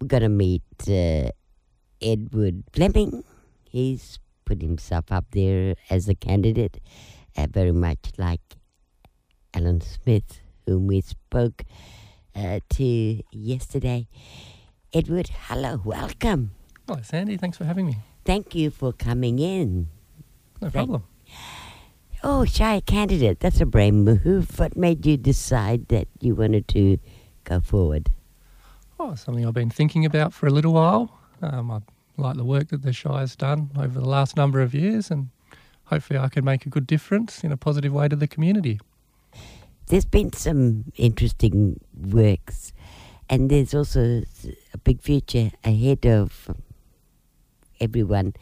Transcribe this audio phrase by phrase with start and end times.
[0.00, 1.30] We're going to meet uh,
[2.02, 3.24] Edward Fleming.
[3.64, 6.78] He's put himself up there as a candidate,
[7.36, 8.40] uh, very much like
[9.54, 11.64] Alan Smith, whom we spoke
[12.34, 14.06] uh, to yesterday.
[14.92, 16.52] Edward, hello, welcome.
[16.86, 17.36] Hello, Sandy.
[17.36, 17.96] Thanks for having me.
[18.24, 19.88] Thank you for coming in.
[20.60, 21.04] No Thank- problem.
[22.26, 23.40] Oh, Shire candidate.
[23.40, 24.58] That's a brave move.
[24.58, 26.98] What made you decide that you wanted to
[27.44, 28.10] go forward?
[29.06, 31.12] Oh, something I've been thinking about for a little while.
[31.42, 31.80] Um, I
[32.16, 35.28] like the work that the Shire's done over the last number of years, and
[35.84, 38.80] hopefully I can make a good difference in a positive way to the community.
[39.88, 42.72] There's been some interesting works,
[43.28, 44.22] and there's also
[44.72, 46.48] a big future ahead of
[47.80, 48.32] everyone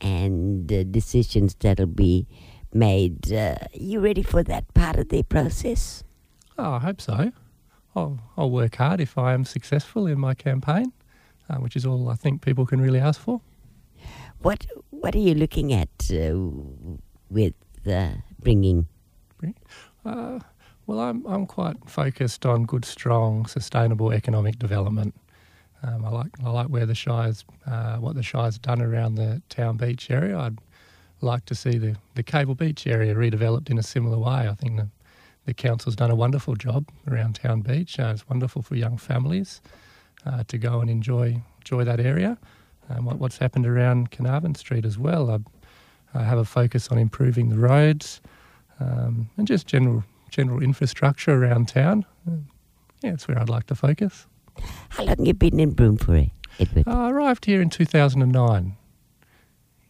[0.00, 2.26] and uh, decisions that'll be
[2.74, 3.32] made.
[3.32, 6.02] Uh, you ready for that part of the process?
[6.58, 7.30] Oh, I hope so.
[7.94, 10.92] I'll, I'll work hard if I am successful in my campaign,
[11.48, 13.40] uh, which is all I think people can really ask for.
[14.42, 16.34] What What are you looking at uh,
[17.28, 17.54] with
[17.86, 18.86] uh, bringing?
[20.04, 20.40] Uh,
[20.86, 25.14] well, I'm I'm quite focused on good, strong, sustainable economic development.
[25.82, 29.42] Um, I like I like where the Shire's uh, what the Shire's done around the
[29.48, 30.38] town beach area.
[30.38, 30.58] I'd
[31.20, 34.48] like to see the, the Cable Beach area redeveloped in a similar way.
[34.48, 34.88] I think the
[35.50, 37.98] the council's done a wonderful job around town beach.
[37.98, 39.60] Uh, it's wonderful for young families
[40.24, 42.38] uh, to go and enjoy enjoy that area.
[42.88, 45.28] Um, what, what's happened around Carnarvon Street as well.
[45.28, 45.38] I,
[46.14, 48.20] I have a focus on improving the roads
[48.78, 52.06] um, and just general general infrastructure around town.
[52.28, 52.36] Uh,
[53.02, 54.28] yeah, that's where I'd like to focus.
[54.90, 56.26] How long you been in Broome for,
[56.60, 56.86] Edward?
[56.86, 58.76] I arrived here in 2009.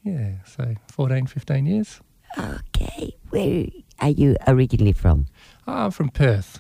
[0.05, 2.01] Yeah, so 14, 15 years.
[2.39, 3.67] Okay, where
[4.01, 5.27] are you originally from?
[5.67, 6.59] I'm from Perth.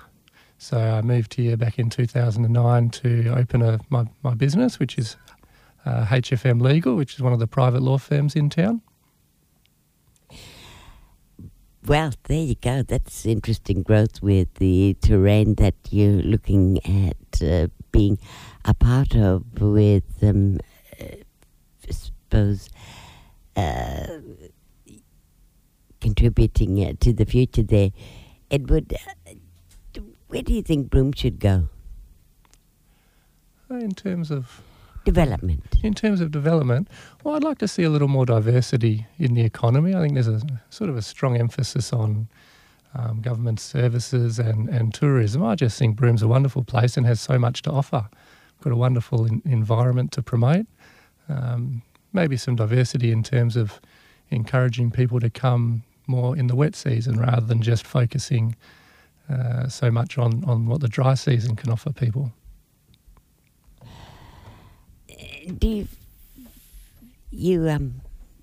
[0.59, 5.17] So I moved here back in 2009 to open a, my, my business, which is
[5.87, 8.83] uh, HFM Legal, which is one of the private law firms in town.
[11.87, 12.83] Well, there you go.
[12.83, 18.19] That's interesting growth with the terrain that you're looking at uh, being
[18.67, 20.59] a part of with, um,
[21.01, 21.05] uh,
[21.89, 22.69] I suppose,
[23.57, 24.07] uh,
[26.21, 27.91] contributing uh, to the future there.
[28.51, 31.69] Edward, uh, where do you think Broome should go?
[33.71, 34.61] Uh, In terms of
[35.03, 35.65] Development.
[35.83, 36.89] in terms of development,
[37.25, 39.95] well, I'd like to see a little more diversity in the economy.
[39.95, 42.29] I think there's a sort of a strong emphasis on
[42.95, 45.43] um, government services and, and tourism.
[45.43, 48.11] I just think Broome's a wonderful place and has so much to offer.
[48.63, 50.67] Got a wonderful in, environment to promote.
[51.31, 51.81] Um,
[52.13, 53.81] maybe some diversity in terms of
[54.29, 58.57] encouraging people to come more in the wet season rather than just focusing
[59.31, 62.33] uh, so much on, on what the dry season can offer people.
[65.59, 65.89] do you,
[67.31, 68.01] you um,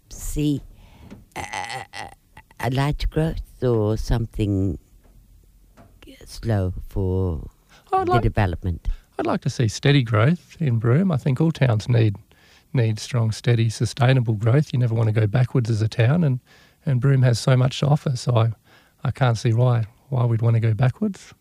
[0.10, 0.62] see
[1.36, 2.10] a, a,
[2.60, 4.78] a large growth or something
[6.26, 7.50] slow for
[7.94, 8.88] I'd the like development?
[9.20, 11.12] I'd like to see steady growth in Broome.
[11.12, 12.16] I think all towns need
[12.74, 14.72] need strong, steady, sustainable growth.
[14.74, 16.40] You never want to go backwards as a town, and,
[16.88, 18.16] and Broome has so much to offer.
[18.16, 18.52] So I,
[19.04, 21.34] I can't see why why we'd want to go backwards.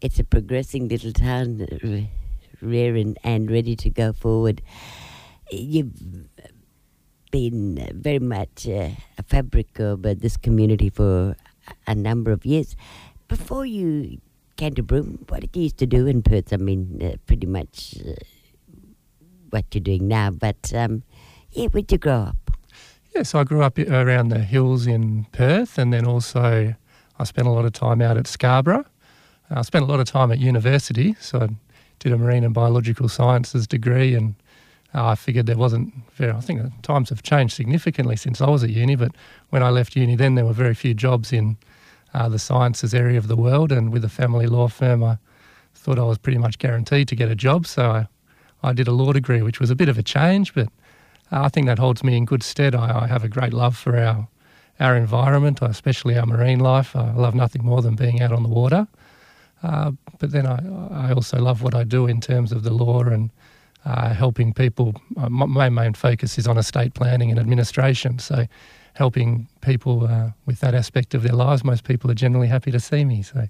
[0.00, 4.62] It's a progressing little town, uh, and, and ready to go forward.
[5.50, 5.92] You've
[7.30, 11.36] been very much uh, a fabric of uh, this community for
[11.86, 12.76] a number of years.
[13.28, 14.20] Before you
[14.56, 16.52] came to Broome, what did you used to do in Perth?
[16.52, 18.14] I mean, uh, pretty much uh,
[19.50, 21.02] what you're doing now, but um,
[21.50, 22.41] yeah, where'd you grow up?
[23.14, 26.74] Yeah, so I grew up around the hills in Perth, and then also
[27.18, 28.86] I spent a lot of time out at Scarborough.
[29.50, 31.48] I spent a lot of time at university, so I
[31.98, 34.34] did a marine and biological sciences degree, and
[34.94, 36.32] uh, I figured there wasn't very.
[36.32, 39.12] I think the times have changed significantly since I was at uni, but
[39.50, 41.58] when I left uni, then there were very few jobs in
[42.14, 45.18] uh, the sciences area of the world, and with a family law firm, I
[45.74, 48.08] thought I was pretty much guaranteed to get a job, so I,
[48.62, 50.70] I did a law degree, which was a bit of a change, but uh,
[51.32, 52.74] I think that holds me in good stead.
[52.74, 54.28] I, I have a great love for our
[54.80, 56.96] our environment, especially our marine life.
[56.96, 58.88] I love nothing more than being out on the water.
[59.62, 60.58] Uh, but then I,
[61.08, 63.30] I also love what I do in terms of the law and
[63.84, 64.94] uh, helping people.
[65.16, 68.18] Uh, my, main focus is on estate planning and administration.
[68.18, 68.46] So
[68.94, 71.64] helping people uh, with that aspect of their lives.
[71.64, 73.22] Most people are generally happy to see me.
[73.22, 73.46] So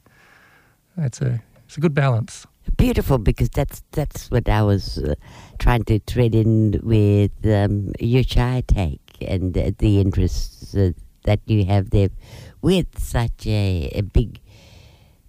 [0.98, 2.46] it's a it's a good balance.
[2.82, 5.14] Beautiful, because that's that's what I was uh,
[5.60, 10.90] trying to thread in with um, your shy take and uh, the interests uh,
[11.22, 12.08] that you have there
[12.60, 14.40] with such a, a big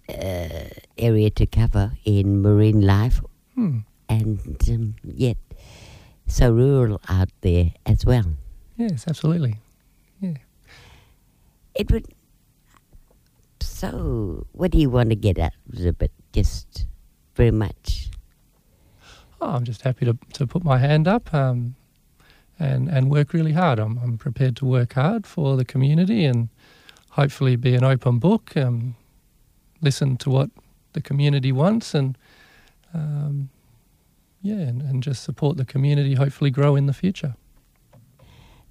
[0.08, 0.66] uh,
[0.98, 3.20] area to cover in marine life
[3.54, 3.86] Hmm.
[4.08, 5.38] and um, yet
[6.26, 8.34] so rural out there as well.
[8.76, 9.58] Yes, absolutely.
[10.20, 10.38] Yeah.
[11.78, 12.06] Edward,
[13.60, 16.10] so what do you want to get out of it?
[16.32, 16.86] Just
[17.34, 18.10] very much.
[19.40, 21.74] Oh, I'm just happy to, to put my hand up um,
[22.58, 23.78] and, and work really hard.
[23.78, 26.48] I'm, I'm prepared to work hard for the community and
[27.10, 28.96] hopefully be an open book, um,
[29.80, 30.50] listen to what
[30.94, 32.16] the community wants and
[32.92, 33.50] um,
[34.42, 37.34] yeah, and, and just support the community, hopefully grow in the future.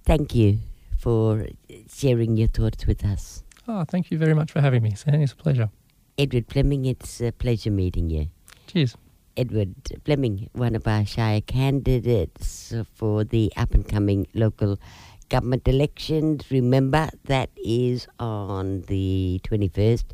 [0.05, 0.59] Thank you
[0.97, 1.47] for
[1.93, 3.43] sharing your thoughts with us.
[3.67, 5.23] Oh, thank you very much for having me, Sandy.
[5.23, 5.69] It's a pleasure.
[6.17, 8.27] Edward Fleming, it's a pleasure meeting you.
[8.73, 8.97] Cheers.
[9.37, 14.79] Edward Fleming, one of our Shire candidates for the up and coming local
[15.29, 16.49] government elections.
[16.49, 20.05] Remember, that is on the 21st.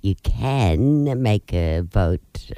[0.00, 2.50] You can make a vote.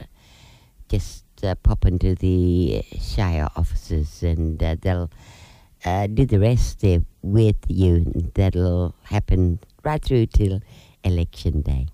[0.89, 5.11] Just uh, pop into the Shire offices and uh, they'll
[5.85, 8.06] uh, do the rest there with you.
[8.35, 10.63] That'll happen right through till
[11.05, 11.89] election day.